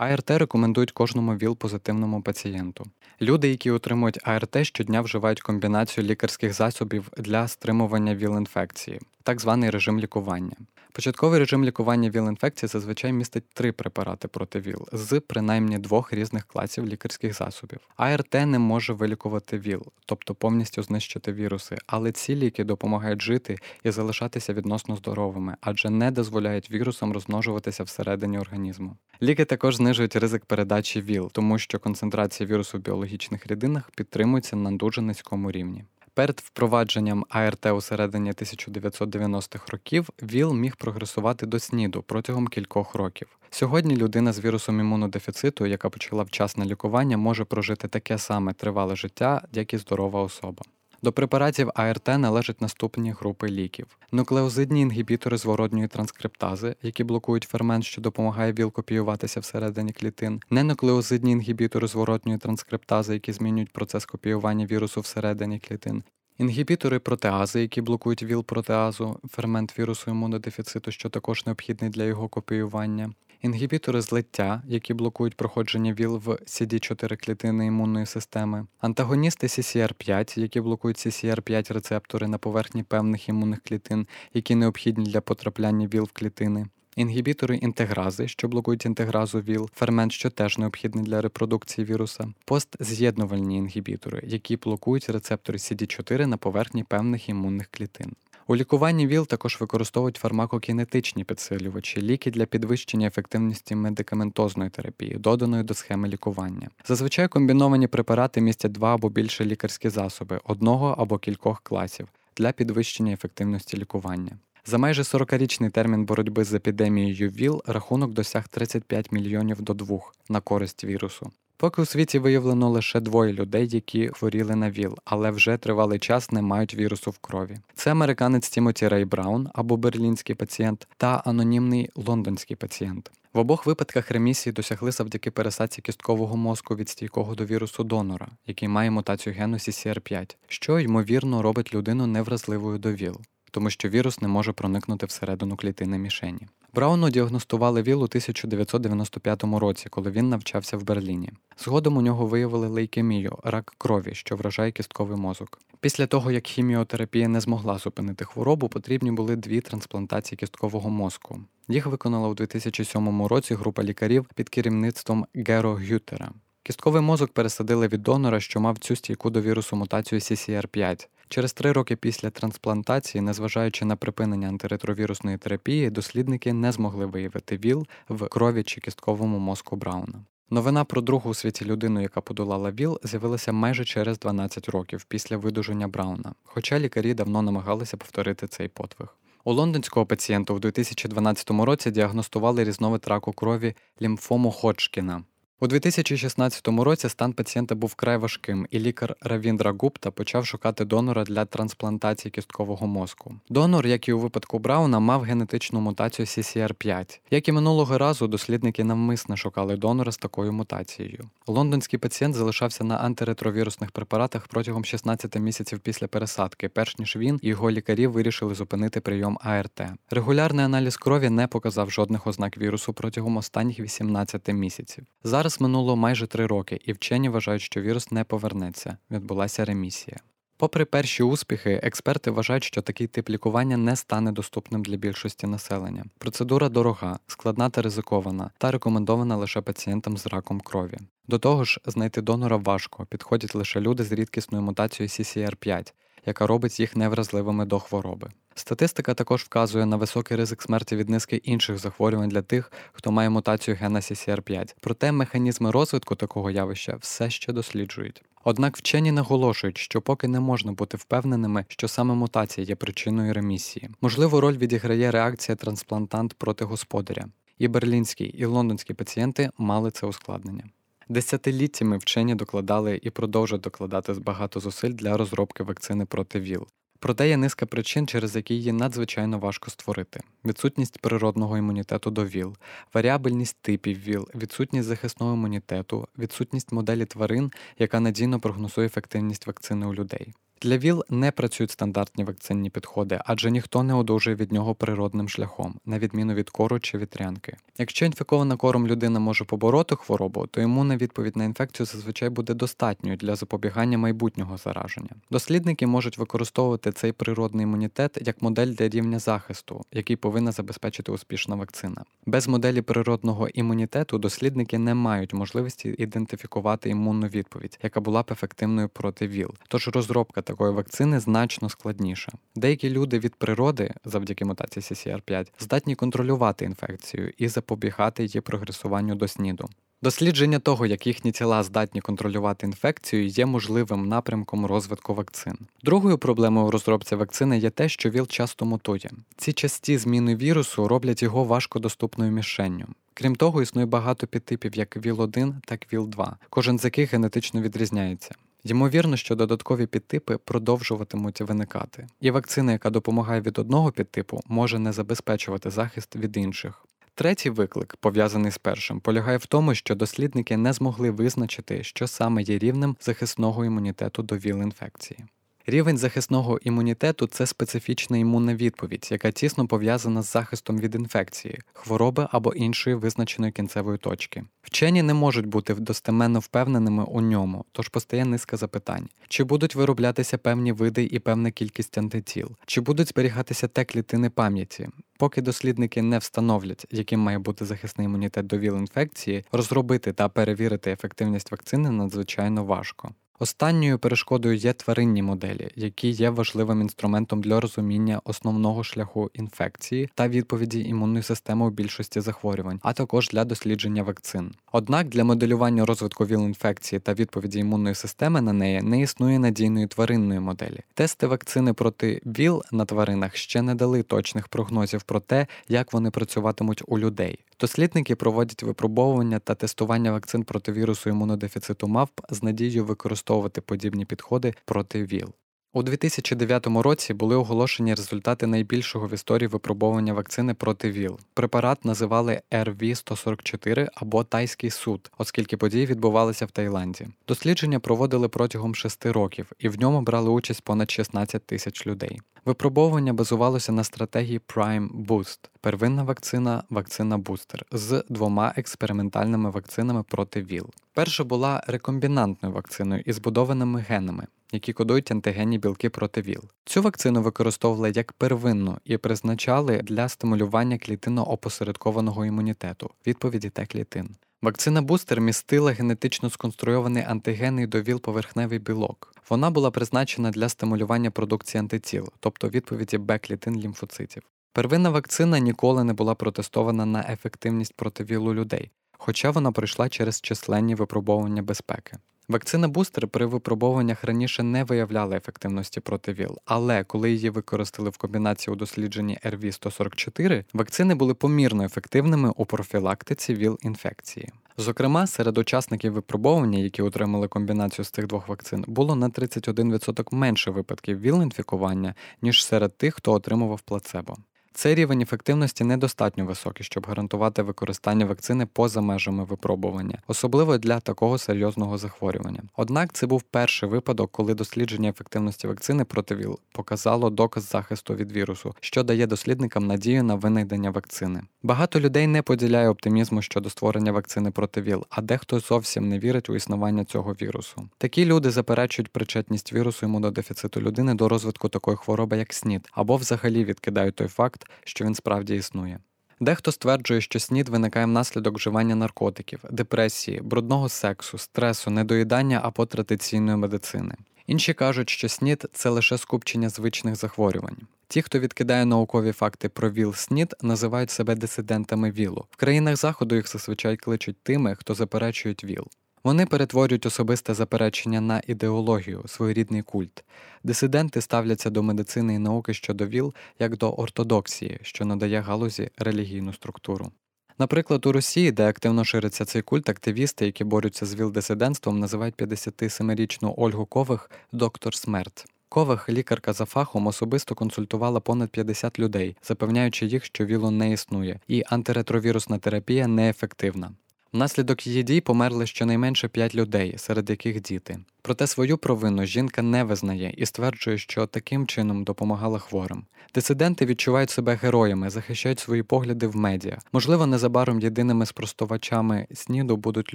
АРТ 0.00 0.30
рекомендують 0.30 0.90
кожному 0.90 1.32
ВІЛ-позитивному 1.36 2.22
пацієнту. 2.22 2.84
Люди, 3.22 3.48
які 3.48 3.70
отримують 3.70 4.18
АРТ, 4.22 4.66
щодня 4.66 5.00
вживають 5.00 5.40
комбінацію 5.40 6.06
лікарських 6.06 6.52
засобів 6.52 7.10
для 7.16 7.48
стримування 7.48 8.14
ВІЛ-інфекції, 8.14 9.00
так 9.30 9.40
званий 9.40 9.70
режим 9.70 10.00
лікування. 10.00 10.56
Початковий 10.92 11.38
режим 11.38 11.64
лікування 11.64 12.10
ВІЛ-інфекції 12.10 12.68
зазвичай 12.68 13.12
містить 13.12 13.44
три 13.54 13.72
препарати 13.72 14.28
проти 14.28 14.60
ВІЛ 14.60 14.88
з 14.92 15.20
принаймні 15.20 15.78
двох 15.78 16.12
різних 16.12 16.44
класів 16.44 16.86
лікарських 16.86 17.34
засобів. 17.34 17.80
АРТ 17.96 18.34
не 18.34 18.58
може 18.58 18.92
вилікувати 18.92 19.58
ВІЛ, 19.58 19.82
тобто 20.06 20.34
повністю 20.34 20.82
знищити 20.82 21.32
віруси, 21.32 21.76
але 21.86 22.12
ці 22.12 22.36
ліки 22.36 22.64
допомагають 22.64 23.22
жити 23.22 23.56
і 23.84 23.90
залишатися 23.90 24.52
відносно 24.52 24.96
здоровими, 24.96 25.56
адже 25.60 25.90
не 25.90 26.10
дозволяють 26.10 26.70
вірусам 26.70 27.12
розмножуватися 27.12 27.82
всередині 27.82 28.38
організму. 28.38 28.96
Ліки 29.22 29.44
також 29.44 29.76
знижують 29.76 30.16
ризик 30.16 30.44
передачі 30.44 31.00
ВІЛ, 31.00 31.30
тому 31.32 31.58
що 31.58 31.78
концентрація 31.78 32.48
вірусу 32.48 32.78
в 32.78 32.80
біологічних 32.80 33.46
рідинах 33.46 33.90
підтримується 33.96 34.56
на 34.56 34.72
дуже 34.72 35.02
низькому 35.02 35.50
рівні. 35.50 35.84
Перед 36.14 36.40
впровадженням 36.40 37.26
АРТ 37.28 37.66
у 37.66 37.80
середині 37.80 38.32
1990-х 38.32 39.72
років 39.72 40.08
ВІЛ 40.22 40.54
міг 40.54 40.76
прогресувати 40.76 41.46
до 41.46 41.58
СНІДу 41.58 42.02
протягом 42.02 42.48
кількох 42.48 42.94
років. 42.94 43.38
Сьогодні 43.50 43.96
людина 43.96 44.32
з 44.32 44.44
вірусом 44.44 44.80
імунодефіциту, 44.80 45.66
яка 45.66 45.90
почала 45.90 46.22
вчасне 46.22 46.64
лікування, 46.64 47.16
може 47.16 47.44
прожити 47.44 47.88
таке 47.88 48.18
саме 48.18 48.52
тривале 48.52 48.96
життя, 48.96 49.42
як 49.52 49.74
і 49.74 49.78
здорова 49.78 50.22
особа. 50.22 50.62
До 51.02 51.12
препаратів 51.12 51.70
АРТ 51.74 52.08
належать 52.08 52.60
наступні 52.60 53.12
групи 53.12 53.48
ліків: 53.48 53.86
нуклеозидні 54.12 54.80
інгібітори 54.80 55.36
зворотньої 55.36 55.88
транскриптази, 55.88 56.76
які 56.82 57.04
блокують 57.04 57.44
фермент, 57.44 57.84
що 57.84 58.00
допомагає 58.00 58.52
ВІЛ 58.52 58.72
копіюватися 58.72 59.40
всередині 59.40 59.92
клітин, 59.92 60.40
ненуклеозидні 60.50 61.32
інгібітори 61.32 61.86
зворотньої 61.86 62.38
транскриптази, 62.38 63.14
які 63.14 63.32
змінюють 63.32 63.72
процес 63.72 64.04
копіювання 64.04 64.66
вірусу 64.66 65.00
всередині 65.00 65.58
клітин. 65.58 66.02
Інгібітори 66.38 66.98
протеази, 66.98 67.60
які 67.60 67.80
блокують 67.80 68.22
ВІЛ-протеазу, 68.22 69.16
фермент 69.30 69.78
вірусу 69.78 70.10
імунодефіциту, 70.10 70.90
що 70.90 71.08
також 71.08 71.46
необхідний 71.46 71.90
для 71.90 72.04
його 72.04 72.28
копіювання, 72.28 73.12
інгібітори 73.42 74.00
злиття, 74.00 74.62
які 74.66 74.94
блокують 74.94 75.36
проходження 75.36 75.92
ВІЛ 75.92 76.16
в 76.16 76.28
CD4 76.28 77.26
клітини 77.26 77.66
імунної 77.66 78.06
системи, 78.06 78.66
антагоністи 78.80 79.46
CCR5, 79.46 80.38
які 80.38 80.60
блокують 80.60 80.96
CCR5 80.96 81.72
рецептори 81.72 82.28
на 82.28 82.38
поверхні 82.38 82.82
певних 82.82 83.28
імунних 83.28 83.60
клітин, 83.60 84.06
які 84.34 84.54
необхідні 84.54 85.04
для 85.04 85.20
потрапляння 85.20 85.86
ВІЛ 85.86 86.04
в 86.04 86.12
клітини. 86.12 86.66
інгібітори 86.96 87.56
інтегрази, 87.56 88.28
що 88.28 88.48
блокують 88.48 88.84
інтегразу 88.84 89.40
ВІЛ, 89.40 89.70
фермент, 89.74 90.12
що 90.12 90.30
теж 90.30 90.58
необхідний 90.58 91.04
для 91.04 91.20
репродукції 91.20 91.84
віруса, 91.84 92.32
постз'єднувальні 92.44 93.56
інгібітори, 93.56 94.22
які 94.26 94.56
блокують 94.56 95.10
рецептори 95.10 95.58
CD4 95.58 96.26
на 96.26 96.36
поверхні 96.36 96.84
певних 96.84 97.28
імунних 97.28 97.68
клітин. 97.70 98.12
У 98.50 98.56
лікуванні 98.56 99.06
ВІЛ 99.06 99.26
також 99.26 99.60
використовують 99.60 100.16
фармакокінетичні 100.16 101.24
підсилювачі, 101.24 102.02
ліки 102.02 102.30
для 102.30 102.46
підвищення 102.46 103.06
ефективності 103.06 103.74
медикаментозної 103.74 104.70
терапії, 104.70 105.14
доданої 105.14 105.62
до 105.62 105.74
схеми 105.74 106.08
лікування. 106.08 106.68
Зазвичай 106.86 107.28
комбіновані 107.28 107.86
препарати 107.86 108.40
містять 108.40 108.72
два 108.72 108.94
або 108.94 109.08
більше 109.08 109.44
лікарські 109.44 109.88
засоби 109.88 110.40
одного 110.44 110.94
або 110.98 111.18
кількох 111.18 111.60
класів 111.60 112.08
для 112.36 112.52
підвищення 112.52 113.12
ефективності 113.12 113.76
лікування. 113.76 114.38
За 114.66 114.78
майже 114.78 115.02
40-річний 115.02 115.70
термін 115.70 116.04
боротьби 116.04 116.44
з 116.44 116.54
епідемією 116.54 117.28
ВІЛ 117.28 117.62
рахунок 117.66 118.12
досяг 118.12 118.48
35 118.48 119.12
мільйонів 119.12 119.62
до 119.62 119.74
2 119.74 119.98
на 120.28 120.40
користь 120.40 120.84
вірусу. 120.84 121.30
Поки 121.60 121.82
у 121.82 121.84
світі 121.84 122.18
виявлено 122.18 122.70
лише 122.70 123.00
двоє 123.00 123.32
людей, 123.32 123.68
які 123.68 124.08
хворіли 124.08 124.56
на 124.56 124.70
ВІЛ, 124.70 124.96
але 125.04 125.30
вже 125.30 125.56
тривалий 125.56 125.98
час 125.98 126.32
не 126.32 126.42
мають 126.42 126.74
вірусу 126.74 127.10
в 127.10 127.18
крові. 127.18 127.58
Це 127.74 127.90
американець 127.90 128.48
Тімоті 128.48 128.88
Рей 128.88 129.04
Браун 129.04 129.48
або 129.54 129.76
берлінський 129.76 130.34
пацієнт 130.34 130.88
та 130.96 131.22
анонімний 131.24 131.90
лондонський 131.94 132.56
пацієнт. 132.56 133.10
В 133.34 133.38
обох 133.38 133.66
випадках 133.66 134.10
ремісії 134.10 134.52
досягли 134.52 134.92
завдяки 134.92 135.30
пересадці 135.30 135.82
кісткового 135.82 136.36
мозку 136.36 136.76
від 136.76 136.88
стійкого 136.88 137.34
до 137.34 137.44
вірусу 137.44 137.84
донора, 137.84 138.28
який 138.46 138.68
має 138.68 138.90
мутацію 138.90 139.34
гену 139.38 139.56
CCR5, 139.56 140.36
що 140.48 140.80
ймовірно 140.80 141.42
робить 141.42 141.74
людину 141.74 142.06
невразливою 142.06 142.78
до 142.78 142.92
ВІЛ 142.92 143.20
тому 143.50 143.70
що 143.70 143.88
вірус 143.88 144.20
не 144.22 144.28
може 144.28 144.52
проникнути 144.52 145.06
всередину 145.06 145.56
клітини 145.56 145.98
мішені. 145.98 146.48
Брауну 146.74 147.10
діагностували 147.10 147.82
ВІЛ 147.82 148.02
у 148.02 148.04
1995 148.04 149.44
році, 149.44 149.88
коли 149.88 150.10
він 150.10 150.28
навчався 150.28 150.76
в 150.76 150.82
Берліні. 150.82 151.30
Згодом 151.58 151.96
у 151.96 152.02
нього 152.02 152.26
виявили 152.26 152.68
лейкемію, 152.68 153.38
рак 153.44 153.74
крові, 153.78 154.14
що 154.14 154.36
вражає 154.36 154.72
кістковий 154.72 155.16
мозок. 155.16 155.58
Після 155.80 156.06
того, 156.06 156.30
як 156.30 156.46
хіміотерапія 156.46 157.28
не 157.28 157.40
змогла 157.40 157.78
зупинити 157.78 158.24
хворобу, 158.24 158.68
потрібні 158.68 159.12
були 159.12 159.36
дві 159.36 159.60
трансплантації 159.60 160.36
кісткового 160.36 160.90
мозку. 160.90 161.40
Їх 161.68 161.86
виконала 161.86 162.28
у 162.28 162.34
2007 162.34 163.26
році 163.26 163.54
група 163.54 163.82
лікарів 163.82 164.26
під 164.34 164.48
керівництвом 164.48 165.26
Геро 165.34 165.74
Гютера. 165.74 166.30
Кістковий 166.62 167.02
мозок 167.02 167.32
пересадили 167.32 167.88
від 167.88 168.02
донора, 168.02 168.40
що 168.40 168.60
мав 168.60 168.78
цю 168.78 168.96
стійку 168.96 169.30
до 169.30 169.40
вірусу 169.40 169.76
мутацію 169.76 170.18
CCR5. 170.18 171.08
Через 171.30 171.52
три 171.52 171.72
роки 171.72 171.96
після 171.96 172.30
трансплантації, 172.30 173.22
незважаючи 173.22 173.84
на 173.84 173.96
припинення 173.96 174.48
антиретровірусної 174.48 175.38
терапії, 175.38 175.90
дослідники 175.90 176.52
не 176.52 176.72
змогли 176.72 177.06
виявити 177.06 177.56
ВІЛ 177.56 177.86
в 178.08 178.28
крові 178.28 178.62
чи 178.62 178.80
кістковому 178.80 179.38
мозку 179.38 179.76
Брауна. 179.76 180.24
Новина 180.50 180.84
про 180.84 181.00
другу 181.00 181.30
у 181.30 181.34
світі 181.34 181.64
людину, 181.64 182.00
яка 182.00 182.20
подолала 182.20 182.70
ВІЛ, 182.70 183.00
з'явилася 183.02 183.52
майже 183.52 183.84
через 183.84 184.18
12 184.18 184.68
років 184.68 185.04
після 185.04 185.36
видуження 185.36 185.88
Брауна, 185.88 186.34
хоча 186.44 186.78
лікарі 186.78 187.14
давно 187.14 187.42
намагалися 187.42 187.96
повторити 187.96 188.46
цей 188.46 188.68
подвиг. 188.68 189.08
У 189.44 189.52
лондонського 189.52 190.06
пацієнта 190.06 190.54
в 190.54 190.60
2012 190.60 191.50
році 191.50 191.90
діагностували 191.90 192.64
різновид 192.64 193.06
раку 193.06 193.32
крові 193.32 193.74
лімфому 194.02 194.50
Ходжкіна. 194.50 195.22
У 195.62 195.66
2016 195.66 196.68
році 196.68 197.08
стан 197.08 197.32
пацієнта 197.32 197.74
був 197.74 197.90
вкрай 197.90 198.16
важким, 198.16 198.66
і 198.70 198.78
лікар 198.78 199.16
Равіндра 199.20 199.74
Гупта 199.78 200.10
почав 200.10 200.46
шукати 200.46 200.84
донора 200.84 201.24
для 201.24 201.44
трансплантації 201.44 202.32
кісткового 202.32 202.86
мозку. 202.86 203.34
Донор, 203.48 203.86
як 203.86 204.08
і 204.08 204.12
у 204.12 204.18
випадку 204.18 204.58
Брауна, 204.58 205.00
мав 205.00 205.22
генетичну 205.22 205.80
мутацію 205.80 206.26
CCR5. 206.26 207.20
Як 207.30 207.48
і 207.48 207.52
минулого 207.52 207.98
разу, 207.98 208.28
дослідники 208.28 208.84
навмисно 208.84 209.36
шукали 209.36 209.76
донора 209.76 210.12
з 210.12 210.16
такою 210.16 210.52
мутацією. 210.52 211.30
Лондонський 211.46 211.98
пацієнт 211.98 212.34
залишався 212.34 212.84
на 212.84 212.96
антиретровірусних 212.96 213.90
препаратах 213.90 214.48
протягом 214.48 214.84
16 214.84 215.38
місяців 215.38 215.78
після 215.78 216.06
пересадки, 216.06 216.68
перш 216.68 216.98
ніж 216.98 217.16
він 217.16 217.38
і 217.42 217.48
його 217.48 217.70
лікарі 217.70 218.06
вирішили 218.06 218.54
зупинити 218.54 219.00
прийом 219.00 219.38
АРТ. 219.42 219.82
Регулярний 220.10 220.64
аналіз 220.64 220.96
крові 220.96 221.30
не 221.30 221.46
показав 221.46 221.90
жодних 221.90 222.26
ознак 222.26 222.58
вірусу 222.58 222.92
протягом 222.92 223.36
останніх 223.36 223.80
18 223.80 224.48
місяців. 224.48 225.06
Зараз 225.24 225.49
Зараз 225.50 225.60
минуло 225.60 225.96
майже 225.96 226.26
три 226.26 226.46
роки, 226.46 226.80
і 226.84 226.92
вчені 226.92 227.28
вважають, 227.28 227.62
що 227.62 227.80
вірус 227.80 228.10
не 228.10 228.24
повернеться. 228.24 228.96
Відбулася 229.10 229.64
ремісія. 229.64 230.16
Попри 230.56 230.84
перші 230.84 231.22
успіхи, 231.22 231.80
експерти 231.82 232.30
вважають, 232.30 232.64
що 232.64 232.82
такий 232.82 233.06
тип 233.06 233.30
лікування 233.30 233.76
не 233.76 233.96
стане 233.96 234.32
доступним 234.32 234.82
для 234.82 234.96
більшості 234.96 235.46
населення. 235.46 236.04
Процедура 236.18 236.68
дорога, 236.68 237.18
складна 237.26 237.70
та 237.70 237.82
ризикована, 237.82 238.50
та 238.58 238.70
рекомендована 238.70 239.36
лише 239.36 239.60
пацієнтам 239.60 240.16
з 240.16 240.26
раком 240.26 240.60
крові. 240.60 240.98
До 241.28 241.38
того 241.38 241.64
ж, 241.64 241.80
знайти 241.86 242.22
донора 242.22 242.56
важко, 242.56 243.06
підходять 243.06 243.54
лише 243.54 243.80
люди 243.80 244.04
з 244.04 244.12
рідкісною 244.12 244.64
мутацією 244.64 245.08
CCR5, 245.08 245.92
яка 246.26 246.46
робить 246.46 246.80
їх 246.80 246.96
невразливими 246.96 247.64
до 247.64 247.78
хвороби. 247.78 248.28
Статистика 248.54 249.14
також 249.14 249.42
вказує 249.42 249.86
на 249.86 249.96
високий 249.96 250.36
ризик 250.36 250.62
смерті 250.62 250.96
від 250.96 251.08
низки 251.08 251.36
інших 251.36 251.78
захворювань 251.78 252.28
для 252.28 252.42
тих, 252.42 252.72
хто 252.92 253.12
має 253.12 253.30
мутацію 253.30 253.76
гена 253.80 254.00
CCR5. 254.00 254.74
Проте 254.80 255.12
механізми 255.12 255.70
розвитку 255.70 256.14
такого 256.14 256.50
явища 256.50 256.96
все 257.00 257.30
ще 257.30 257.52
досліджують. 257.52 258.22
Однак 258.44 258.76
вчені 258.76 259.12
наголошують, 259.12 259.78
що 259.78 260.00
поки 260.00 260.28
не 260.28 260.40
можна 260.40 260.72
бути 260.72 260.96
впевненими, 260.96 261.64
що 261.68 261.88
саме 261.88 262.14
мутація 262.14 262.66
є 262.66 262.76
причиною 262.76 263.34
ремісії. 263.34 263.90
Можливо, 264.00 264.40
роль 264.40 264.56
відіграє 264.56 265.10
реакція 265.10 265.56
трансплантант 265.56 266.34
проти 266.34 266.64
господаря. 266.64 267.26
І 267.58 267.68
берлінські, 267.68 268.24
і 268.24 268.44
лондонські 268.44 268.94
пацієнти 268.94 269.50
мали 269.58 269.90
це 269.90 270.06
ускладнення. 270.06 270.64
Десятиліттями 271.10 271.98
вчені 271.98 272.34
докладали 272.34 273.00
і 273.02 273.10
продовжують 273.10 273.62
докладати 273.62 274.12
багато 274.12 274.60
зусиль 274.60 274.90
для 274.90 275.16
розробки 275.16 275.62
вакцини 275.62 276.04
проти 276.04 276.40
ВІЛ. 276.40 276.66
Проте 276.98 277.28
є 277.28 277.36
низка 277.36 277.66
причин, 277.66 278.06
через 278.06 278.36
які 278.36 278.54
її 278.54 278.72
надзвичайно 278.72 279.38
важко 279.38 279.70
створити: 279.70 280.20
відсутність 280.44 280.98
природного 280.98 281.58
імунітету 281.58 282.10
до 282.10 282.24
ВІЛ, 282.24 282.56
варіабельність 282.94 283.56
типів 283.62 283.98
ВІЛ, 283.98 284.28
відсутність 284.34 284.88
захисного 284.88 285.34
імунітету, 285.34 286.08
відсутність 286.18 286.72
моделі 286.72 287.04
тварин, 287.04 287.52
яка 287.78 288.00
надійно 288.00 288.40
прогнозує 288.40 288.86
ефективність 288.86 289.46
вакцини 289.46 289.86
у 289.86 289.94
людей. 289.94 290.34
Для 290.62 290.78
ВІЛ 290.78 291.04
не 291.10 291.30
працюють 291.30 291.70
стандартні 291.70 292.24
вакцинні 292.24 292.70
підходи, 292.70 293.20
адже 293.24 293.50
ніхто 293.50 293.82
не 293.82 293.94
одужує 293.94 294.36
від 294.36 294.52
нього 294.52 294.74
природним 294.74 295.28
шляхом, 295.28 295.74
на 295.86 295.98
відміну 295.98 296.34
від 296.34 296.50
кору 296.50 296.80
чи 296.80 296.98
вітрянки. 296.98 297.56
Якщо 297.78 298.06
інфікована 298.06 298.56
кором 298.56 298.86
людина 298.86 299.20
може 299.20 299.44
побороти 299.44 299.96
хворобу, 299.96 300.46
то 300.46 300.60
імунна 300.60 300.96
відповідь 300.96 301.36
на 301.36 301.44
інфекцію 301.44 301.86
зазвичай 301.86 302.28
буде 302.28 302.54
достатньою 302.54 303.16
для 303.16 303.36
запобігання 303.36 303.98
майбутнього 303.98 304.56
зараження. 304.56 305.10
Дослідники 305.30 305.86
можуть 305.86 306.18
використовувати 306.18 306.92
цей 306.92 307.12
природний 307.12 307.64
імунітет 307.64 308.18
як 308.26 308.42
модель 308.42 308.66
для 308.66 308.88
рівня 308.88 309.18
захисту, 309.18 309.84
який 309.92 310.16
повинна 310.16 310.52
забезпечити 310.52 311.12
успішна 311.12 311.56
вакцина. 311.56 312.04
Без 312.26 312.48
моделі 312.48 312.82
природного 312.82 313.48
імунітету 313.48 314.18
дослідники 314.18 314.78
не 314.78 314.94
мають 314.94 315.34
можливості 315.34 315.94
ідентифікувати 315.98 316.90
імунну 316.90 317.26
відповідь, 317.26 317.78
яка 317.82 318.00
була 318.00 318.22
б 318.22 318.26
ефективною 318.30 318.88
проти 318.88 319.28
ВІЛ. 319.28 319.54
Тож 319.68 319.88
розробка 319.88 320.42
такої 320.50 320.72
вакцини 320.72 321.20
значно 321.20 321.68
складніша. 321.68 322.32
Деякі 322.56 322.90
люди 322.90 323.18
від 323.18 323.34
природи, 323.34 323.94
завдяки 324.04 324.44
мутації 324.44 324.82
CCR5, 324.82 325.46
здатні 325.58 325.94
контролювати 325.94 326.64
інфекцію 326.64 327.32
і 327.38 327.48
запобігати 327.48 328.22
її 328.22 328.40
прогресуванню 328.40 329.14
до 329.14 329.28
СНІДу. 329.28 329.68
Дослідження 330.02 330.58
того, 330.58 330.86
як 330.86 331.06
їхні 331.06 331.32
тіла 331.32 331.62
здатні 331.62 332.00
контролювати 332.00 332.66
інфекцію, 332.66 333.26
є 333.26 333.46
можливим 333.46 334.08
напрямком 334.08 334.66
розвитку 334.66 335.14
вакцин. 335.14 335.58
Другою 335.82 336.18
проблемою 336.18 336.66
у 336.66 336.70
розробці 336.70 337.14
вакцини 337.14 337.58
є 337.58 337.70
те, 337.70 337.88
що 337.88 338.10
ВІЛ 338.10 338.26
часто 338.26 338.64
мутує. 338.64 339.10
Ці 339.36 339.52
часті 339.52 339.98
зміни 339.98 340.36
вірусу 340.36 340.88
роблять 340.88 341.22
його 341.22 341.44
важкодоступною 341.44 342.32
мішенню. 342.32 342.86
Крім 343.14 343.36
того, 343.36 343.62
існує 343.62 343.86
багато 343.86 344.26
підтипів 344.26 344.76
як 344.76 344.96
ВІЛ-1, 344.96 345.54
так 345.64 345.86
і 345.92 345.96
ВІЛ-2, 345.96 346.32
кожен 346.50 346.78
з 346.78 346.84
яких 346.84 347.12
генетично 347.12 347.62
відрізняється. 347.62 348.34
Ймовірно, 348.64 349.16
що 349.16 349.34
додаткові 349.34 349.86
підтипи 349.86 350.38
продовжуватимуть 350.38 351.40
виникати, 351.40 352.06
і 352.20 352.30
вакцина, 352.30 352.72
яка 352.72 352.90
допомагає 352.90 353.40
від 353.40 353.58
одного 353.58 353.92
підтипу, 353.92 354.40
може 354.46 354.78
не 354.78 354.92
забезпечувати 354.92 355.70
захист 355.70 356.16
від 356.16 356.36
інших. 356.36 356.86
Третій 357.14 357.50
виклик, 357.50 357.96
пов'язаний 357.96 358.52
з 358.52 358.58
першим, 358.58 359.00
полягає 359.00 359.38
в 359.38 359.46
тому, 359.46 359.74
що 359.74 359.94
дослідники 359.94 360.56
не 360.56 360.72
змогли 360.72 361.10
визначити, 361.10 361.84
що 361.84 362.06
саме 362.06 362.42
є 362.42 362.58
рівнем 362.58 362.96
захисного 363.00 363.64
імунітету 363.64 364.22
до 364.22 364.36
ВІЛ-інфекції. 364.36 365.24
Рівень 365.66 365.98
захисного 365.98 366.58
імунітету 366.62 367.26
це 367.26 367.46
специфічна 367.46 368.18
імунна 368.18 368.54
відповідь, 368.54 369.08
яка 369.10 369.30
тісно 369.30 369.66
пов'язана 369.66 370.22
з 370.22 370.32
захистом 370.32 370.78
від 370.78 370.94
інфекції, 370.94 371.58
хвороби 371.72 372.28
або 372.30 372.52
іншої 372.52 372.96
визначеної 372.96 373.52
кінцевої 373.52 373.98
точки. 373.98 374.44
Вчені 374.62 375.02
не 375.02 375.14
можуть 375.14 375.46
бути 375.46 375.74
достеменно 375.74 376.38
впевненими 376.38 377.04
у 377.04 377.20
ньому, 377.20 377.64
тож 377.72 377.88
постає 377.88 378.24
низка 378.24 378.56
запитань: 378.56 379.08
чи 379.28 379.44
будуть 379.44 379.74
вироблятися 379.74 380.38
певні 380.38 380.72
види 380.72 381.04
і 381.04 381.18
певна 381.18 381.50
кількість 381.50 381.98
антитіл, 381.98 382.48
чи 382.66 382.80
будуть 382.80 383.08
зберігатися 383.08 383.68
те 383.68 383.84
клітини 383.84 384.30
пам'яті. 384.30 384.88
Поки 385.18 385.42
дослідники 385.42 386.02
не 386.02 386.18
встановлять, 386.18 386.86
яким 386.90 387.20
має 387.20 387.38
бути 387.38 387.64
захисний 387.64 388.04
імунітет 388.04 388.46
до 388.46 388.58
ВІЛ-інфекції, 388.58 389.44
розробити 389.52 390.12
та 390.12 390.28
перевірити 390.28 390.92
ефективність 390.92 391.50
вакцини 391.50 391.90
надзвичайно 391.90 392.64
важко. 392.64 393.14
Останньою 393.42 393.98
перешкодою 393.98 394.56
є 394.56 394.72
тваринні 394.72 395.22
моделі, 395.22 395.70
які 395.76 396.08
є 396.08 396.30
важливим 396.30 396.80
інструментом 396.80 397.40
для 397.40 397.60
розуміння 397.60 398.20
основного 398.24 398.84
шляху 398.84 399.30
інфекції 399.34 400.10
та 400.14 400.28
відповіді 400.28 400.80
імунної 400.80 401.22
системи 401.22 401.66
у 401.66 401.70
більшості 401.70 402.20
захворювань, 402.20 402.80
а 402.82 402.92
також 402.92 403.28
для 403.28 403.44
дослідження 403.44 404.02
вакцин. 404.02 404.54
Однак 404.72 405.08
для 405.08 405.24
моделювання 405.24 405.86
розвитку 405.86 406.24
ВІЛ-інфекції 406.24 407.00
та 407.00 407.14
відповіді 407.14 407.58
імунної 407.58 407.94
системи 407.94 408.40
на 408.40 408.52
неї 408.52 408.82
не 408.82 409.00
існує 409.00 409.38
надійної 409.38 409.86
тваринної 409.86 410.40
моделі. 410.40 410.80
Тести 410.94 411.26
вакцини 411.26 411.72
проти 411.72 412.20
ВІЛ 412.26 412.62
на 412.72 412.84
тваринах 412.84 413.36
ще 413.36 413.62
не 413.62 413.74
дали 413.74 414.02
точних 414.02 414.48
прогнозів 414.48 415.02
про 415.02 415.20
те, 415.20 415.46
як 415.68 415.92
вони 415.92 416.10
працюватимуть 416.10 416.82
у 416.86 416.98
людей. 416.98 417.38
Дослідники 417.60 418.16
проводять 418.16 418.62
випробовування 418.62 419.38
та 419.38 419.54
тестування 419.54 420.12
вакцин 420.12 420.44
проти 420.44 420.72
вірусу 420.72 421.10
імунодефіциту 421.10 421.88
мавп 421.88 422.20
з 422.30 422.42
надією 422.42 422.84
використовувати 422.84 423.60
подібні 423.60 424.04
підходи 424.04 424.54
проти 424.64 425.04
ВІЛ. 425.04 425.34
У 425.72 425.82
2009 425.82 426.66
році 426.66 427.14
були 427.14 427.36
оголошені 427.36 427.94
результати 427.94 428.46
найбільшого 428.46 429.06
в 429.06 429.14
історії 429.14 429.48
випробовування 429.48 430.12
вакцини 430.12 430.54
проти 430.54 430.90
ВІЛ. 430.90 431.18
Препарат 431.34 431.84
називали 431.84 432.40
RV-144 432.50 433.88
або 433.94 434.24
Тайський 434.24 434.70
суд, 434.70 435.10
оскільки 435.18 435.56
події 435.56 435.86
відбувалися 435.86 436.46
в 436.46 436.50
Таїланді. 436.50 437.06
Дослідження 437.28 437.80
проводили 437.80 438.28
протягом 438.28 438.74
шести 438.74 439.12
років, 439.12 439.52
і 439.58 439.68
в 439.68 439.80
ньому 439.80 440.02
брали 440.02 440.30
участь 440.30 440.64
понад 440.64 440.90
16 440.90 441.46
тисяч 441.46 441.86
людей. 441.86 442.20
Випробовування 442.44 443.12
базувалося 443.12 443.72
на 443.72 443.84
стратегії 443.84 444.40
Prime 444.48 445.06
Boost– 445.06 445.38
первинна 445.60 446.02
вакцина, 446.02 446.64
вакцина 446.70 447.18
бустер 447.18 447.64
з 447.72 448.04
двома 448.08 448.52
експериментальними 448.56 449.50
вакцинами 449.50 450.02
проти 450.02 450.42
ВІЛ. 450.42 450.70
Перша 450.94 451.24
була 451.24 451.64
рекомбінантною 451.66 452.54
вакциною 452.54 453.02
із 453.06 453.16
збудованими 453.16 453.84
генами 453.88 454.26
які 454.52 454.72
кодують 454.72 455.10
антигенні 455.10 455.58
білки 455.58 455.90
проти 455.90 456.22
ВІЛ. 456.22 456.42
Цю 456.64 456.82
вакцину 456.82 457.22
використовували 457.22 457.92
як 457.94 458.12
первинну 458.12 458.78
і 458.84 458.96
призначали 458.96 459.82
для 459.82 460.08
стимулювання 460.08 460.76
клітинно-опосередкованого 460.76 462.26
імунітету 462.26 462.90
відповіді 463.06 463.50
Т 463.50 463.66
клітин. 463.66 464.16
Вакцина 464.42 464.82
Бустер 464.82 465.20
містила 465.20 465.72
генетично 465.72 466.30
сконструйований 466.30 467.02
антигенний 467.02 467.66
до 467.66 467.82
ВІЛ 467.82 468.00
поверхневий 468.00 468.58
білок. 468.58 469.14
Вона 469.28 469.50
була 469.50 469.70
призначена 469.70 470.30
для 470.30 470.48
стимулювання 470.48 471.10
продукції 471.10 471.58
антитіл, 471.58 472.08
тобто 472.20 472.48
відповіді 472.48 472.98
Б-клітин 472.98 473.60
лімфоцитів. 473.60 474.22
Первинна 474.52 474.90
вакцина 474.90 475.38
ніколи 475.38 475.84
не 475.84 475.92
була 475.92 476.14
протестована 476.14 476.86
на 476.86 477.00
ефективність 477.08 477.74
проти 477.74 478.04
ВІЛ 478.04 478.28
у 478.28 478.34
людей, 478.34 478.70
хоча 478.98 479.30
вона 479.30 479.52
пройшла 479.52 479.88
через 479.88 480.20
численні 480.20 480.74
випробовування 480.74 481.42
безпеки. 481.42 481.98
Вакцина 482.28 482.68
бустер 482.68 483.08
при 483.08 483.26
випробуваннях 483.26 484.04
раніше 484.04 484.42
не 484.42 484.64
виявляла 484.64 485.16
ефективності 485.16 485.80
проти 485.80 486.12
ВІЛ, 486.12 486.38
але 486.44 486.84
коли 486.84 487.10
її 487.10 487.30
використали 487.30 487.90
в 487.90 487.96
комбінації 487.96 488.54
у 488.54 488.56
дослідженні 488.56 489.18
RV-144, 489.24 490.44
вакцини 490.52 490.94
були 490.94 491.14
помірно 491.14 491.64
ефективними 491.64 492.32
у 492.36 492.44
профілактиці 492.44 493.34
ВІЛ-інфекції. 493.34 494.32
Зокрема, 494.56 495.06
серед 495.06 495.38
учасників 495.38 495.92
випробовування, 495.92 496.58
які 496.58 496.82
отримали 496.82 497.28
комбінацію 497.28 497.84
з 497.84 497.90
цих 497.90 498.06
двох 498.06 498.28
вакцин, 498.28 498.64
було 498.68 498.94
на 498.94 499.08
31% 499.08 500.14
менше 500.14 500.50
випадків 500.50 501.00
ВІЛ-інфікування, 501.00 501.94
ніж 502.22 502.44
серед 502.44 502.76
тих, 502.76 502.94
хто 502.94 503.12
отримував 503.12 503.60
плацебо. 503.60 504.16
Цей 504.54 504.74
рівень 504.74 505.00
ефективності 505.00 505.64
недостатньо 505.64 506.24
високий, 506.24 506.64
щоб 506.64 506.86
гарантувати 506.88 507.42
використання 507.42 508.06
вакцини 508.06 508.46
поза 508.46 508.80
межами 508.80 509.24
випробування, 509.24 509.98
особливо 510.06 510.58
для 510.58 510.80
такого 510.80 511.18
серйозного 511.18 511.78
захворювання. 511.78 512.42
Однак 512.56 512.92
це 512.92 513.06
був 513.06 513.22
перший 513.22 513.68
випадок, 513.68 514.10
коли 514.12 514.34
дослідження 514.34 514.88
ефективності 514.88 515.46
вакцини 515.46 515.84
проти 515.84 516.14
ВІЛ 516.14 516.38
показало 516.52 517.10
доказ 517.10 517.48
захисту 517.48 517.94
від 517.94 518.12
вірусу, 518.12 518.54
що 518.60 518.82
дає 518.82 519.06
дослідникам 519.06 519.66
надію 519.66 520.02
на 520.04 520.14
винайдення 520.14 520.70
вакцини. 520.70 521.22
Багато 521.42 521.80
людей 521.80 522.06
не 522.06 522.22
поділяє 522.22 522.68
оптимізму 522.68 523.22
щодо 523.22 523.50
створення 523.50 523.92
вакцини 523.92 524.30
проти 524.30 524.62
ВІЛ, 524.62 524.86
а 524.90 525.02
дехто 525.02 525.40
зовсім 525.40 525.88
не 525.88 525.98
вірить 525.98 526.30
у 526.30 526.34
існування 526.34 526.84
цього 526.84 527.12
вірусу. 527.12 527.68
Такі 527.78 528.04
люди 528.04 528.30
заперечують 528.30 528.92
причетність 528.92 529.52
вірусу 529.52 529.86
імунодефіциту 529.86 530.60
людини 530.60 530.94
до 530.94 531.08
розвитку 531.08 531.48
такої 531.48 531.76
хвороби, 531.76 532.18
як 532.18 532.32
СНІД, 532.32 532.68
або 532.72 532.96
взагалі 532.96 533.44
відкидають 533.44 533.94
той 533.94 534.08
факт, 534.08 534.39
що 534.64 534.84
він 534.84 534.94
справді 534.94 535.34
існує. 535.34 535.78
Дехто 536.20 536.52
стверджує, 536.52 537.00
що 537.00 537.20
снід 537.20 537.48
виникає 537.48 537.86
внаслідок 537.86 538.36
вживання 538.36 538.74
наркотиків, 538.74 539.40
депресії, 539.50 540.20
брудного 540.20 540.68
сексу, 540.68 541.18
стресу, 541.18 541.70
недоїдання 541.70 542.40
або 542.42 542.66
традиційної 542.66 543.36
медицини. 543.36 543.94
Інші 544.26 544.54
кажуть, 544.54 544.90
що 544.90 545.08
снід 545.08 545.44
це 545.52 545.68
лише 545.68 545.98
скупчення 545.98 546.48
звичних 546.48 546.96
захворювань. 546.96 547.56
Ті, 547.88 548.02
хто 548.02 548.18
відкидає 548.18 548.64
наукові 548.64 549.12
факти 549.12 549.48
про 549.48 549.70
ВІЛ 549.70 549.94
СНІД, 549.94 550.34
називають 550.42 550.90
себе 550.90 551.14
дисидентами 551.14 551.90
ВІЛу. 551.90 552.26
В 552.30 552.36
країнах 552.36 552.76
заходу 552.76 553.14
їх 553.14 553.28
зазвичай 553.28 553.76
кличуть 553.76 554.22
тими, 554.22 554.54
хто 554.54 554.74
заперечують 554.74 555.44
ВІЛ. 555.44 555.66
Вони 556.04 556.26
перетворюють 556.26 556.86
особисте 556.86 557.34
заперечення 557.34 558.00
на 558.00 558.22
ідеологію, 558.26 559.02
своєрідний 559.06 559.62
культ. 559.62 560.04
Дисиденти 560.44 561.00
ставляться 561.00 561.50
до 561.50 561.62
медицини 561.62 562.14
і 562.14 562.18
науки 562.18 562.54
щодо 562.54 562.86
ВІЛ 562.86 563.14
як 563.38 563.56
до 563.56 563.72
ортодоксії, 563.72 564.58
що 564.62 564.84
надає 564.84 565.20
галузі 565.20 565.70
релігійну 565.78 566.32
структуру. 566.32 566.92
Наприклад, 567.38 567.86
у 567.86 567.92
Росії, 567.92 568.32
де 568.32 568.48
активно 568.48 568.84
шириться 568.84 569.24
цей 569.24 569.42
культ, 569.42 569.68
активісти, 569.68 570.26
які 570.26 570.44
борються 570.44 570.86
з 570.86 570.94
ВІЛ-дисидентством, 570.94 571.78
називають 571.78 572.16
57-річну 572.16 573.34
Ольгу 573.36 573.66
Кових 573.66 574.10
доктор 574.32 574.74
смерть. 574.74 575.26
Кових, 575.48 575.88
лікарка 575.88 576.32
за 576.32 576.44
фахом, 576.44 576.86
особисто 576.86 577.34
консультувала 577.34 578.00
понад 578.00 578.30
50 578.30 578.78
людей, 578.78 579.16
запевняючи 579.22 579.86
їх, 579.86 580.04
що 580.04 580.24
ВІЛу 580.24 580.50
не 580.50 580.72
існує, 580.72 581.20
і 581.28 581.42
антиретровірусна 581.46 582.38
терапія 582.38 582.86
неефективна. 582.86 583.70
Внаслідок 584.12 584.66
її 584.66 584.82
дій 584.82 585.00
померли 585.00 585.46
щонайменше 585.46 586.08
п'ять 586.08 586.34
людей, 586.34 586.74
серед 586.78 587.10
яких 587.10 587.40
діти. 587.40 587.78
Проте 588.02 588.26
свою 588.26 588.58
провину 588.58 589.04
жінка 589.04 589.42
не 589.42 589.64
визнає 589.64 590.14
і 590.16 590.26
стверджує, 590.26 590.78
що 590.78 591.06
таким 591.06 591.46
чином 591.46 591.84
допомагала 591.84 592.38
хворим. 592.38 592.84
Дисиденти 593.14 593.66
відчувають 593.66 594.10
себе 594.10 594.34
героями, 594.34 594.90
захищають 594.90 595.38
свої 595.38 595.62
погляди 595.62 596.06
в 596.06 596.16
медіа. 596.16 596.58
Можливо, 596.72 597.06
незабаром 597.06 597.60
єдиними 597.60 598.06
спростувачами 598.06 599.06
сніду 599.14 599.56
будуть 599.56 599.94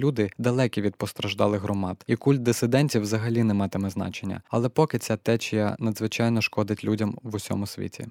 люди, 0.00 0.30
далекі 0.38 0.80
від 0.80 0.96
постраждалих 0.96 1.62
громад, 1.62 2.04
і 2.06 2.16
культ 2.16 2.42
дисидентів 2.42 3.02
взагалі 3.02 3.42
не 3.42 3.54
матиме 3.54 3.90
значення. 3.90 4.42
Але 4.50 4.68
поки 4.68 4.98
ця 4.98 5.16
течія 5.16 5.76
надзвичайно 5.78 6.42
шкодить 6.42 6.84
людям 6.84 7.18
в 7.22 7.34
усьому 7.34 7.66
світі. 7.66 8.06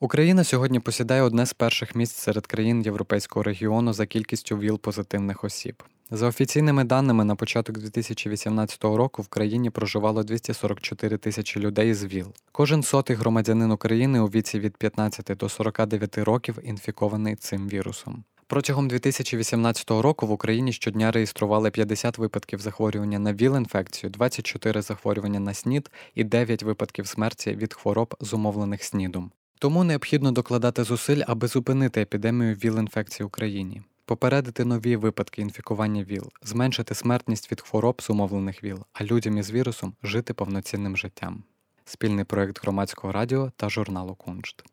Україна 0.00 0.44
сьогодні 0.44 0.80
посідає 0.80 1.22
одне 1.22 1.46
з 1.46 1.52
перших 1.52 1.94
місць 1.94 2.16
серед 2.16 2.46
країн 2.46 2.82
європейського 2.82 3.42
регіону 3.42 3.92
за 3.92 4.06
кількістю 4.06 4.58
ВІЛ 4.58 4.78
позитивних 4.78 5.44
осіб. 5.44 5.82
За 6.10 6.28
офіційними 6.28 6.84
даними, 6.84 7.24
на 7.24 7.36
початок 7.36 7.78
2018 7.78 8.84
року 8.84 9.22
в 9.22 9.28
країні 9.28 9.70
проживало 9.70 10.22
244 10.22 11.16
тисячі 11.18 11.60
людей 11.60 11.94
з 11.94 12.04
ВІЛ. 12.04 12.26
Кожен 12.52 12.82
сотий 12.82 13.16
громадянин 13.16 13.70
України 13.70 14.20
у 14.20 14.26
віці 14.26 14.60
від 14.60 14.76
15 14.76 15.36
до 15.36 15.48
49 15.48 16.18
років 16.18 16.58
інфікований 16.62 17.36
цим 17.36 17.68
вірусом. 17.68 18.24
Протягом 18.46 18.88
2018 18.88 19.90
року 19.90 20.26
в 20.26 20.30
Україні 20.30 20.72
щодня 20.72 21.10
реєстрували 21.10 21.70
50 21.70 22.18
випадків 22.18 22.60
захворювання 22.60 23.18
на 23.18 23.32
ВІЛ-інфекцію, 23.32 24.10
24 24.10 24.82
захворювання 24.82 25.40
на 25.40 25.54
СНІД 25.54 25.90
і 26.14 26.24
9 26.24 26.62
випадків 26.62 27.06
смерті 27.06 27.50
від 27.50 27.74
хвороб, 27.74 28.14
зумовлених 28.20 28.84
СНІДом. 28.84 29.30
Тому 29.58 29.84
необхідно 29.84 30.32
докладати 30.32 30.84
зусиль, 30.84 31.22
аби 31.26 31.48
зупинити 31.48 32.00
епідемію 32.00 32.54
ВІЛ-інфекції 32.54 33.24
в 33.24 33.26
Україні, 33.26 33.82
попередити 34.04 34.64
нові 34.64 34.96
випадки 34.96 35.42
інфікування 35.42 36.04
ВІЛ, 36.04 36.32
зменшити 36.42 36.94
смертність 36.94 37.52
від 37.52 37.60
хвороб, 37.60 38.02
зумовлених 38.02 38.64
ВІЛ, 38.64 38.84
а 38.92 39.04
людям 39.04 39.38
із 39.38 39.50
вірусом 39.50 39.94
жити 40.02 40.34
повноцінним 40.34 40.96
життям. 40.96 41.42
Спільний 41.84 42.24
проект 42.24 42.62
громадського 42.62 43.12
радіо 43.12 43.52
та 43.56 43.68
журналу 43.68 44.14
Куншт. 44.14 44.64